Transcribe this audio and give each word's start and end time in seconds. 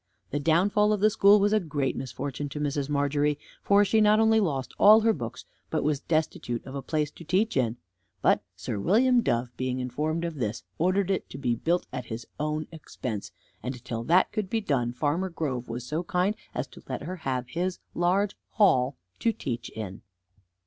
The 0.31 0.39
downfall 0.39 0.93
of 0.93 0.99
the 0.99 1.11
school 1.11 1.39
was 1.39 1.53
a 1.53 1.59
great 1.59 1.95
misfortune 1.95 2.49
to 2.49 2.59
Mrs. 2.59 2.89
Margery; 2.89 3.37
for 3.61 3.85
she 3.85 4.01
not 4.01 4.19
only 4.19 4.39
lost 4.39 4.73
all 4.79 5.01
her 5.01 5.13
books, 5.13 5.45
but 5.69 5.83
was 5.83 5.99
destitute 5.99 6.65
of 6.65 6.73
a 6.73 6.81
place 6.81 7.11
to 7.11 7.23
teach 7.23 7.55
in; 7.55 7.77
but 8.19 8.41
Sir 8.55 8.79
William 8.79 9.21
Dove, 9.21 9.55
being 9.57 9.77
informed 9.77 10.25
of 10.25 10.33
this, 10.37 10.63
ordered 10.79 11.11
it 11.11 11.29
to 11.29 11.37
be 11.37 11.53
built 11.55 11.85
at 11.93 12.05
his 12.05 12.25
own 12.39 12.65
expense, 12.71 13.31
and 13.61 13.85
till 13.85 14.03
that 14.05 14.31
could 14.31 14.49
be 14.49 14.59
done, 14.59 14.91
Farmer 14.91 15.29
Grove 15.29 15.69
was 15.69 15.85
so 15.85 16.01
kind 16.01 16.35
as 16.55 16.65
to 16.69 16.81
let 16.89 17.03
her 17.03 17.17
have 17.17 17.49
his 17.49 17.77
large 17.93 18.35
hall 18.53 18.97
to 19.19 19.31
teach 19.31 19.69
in. 19.69 20.01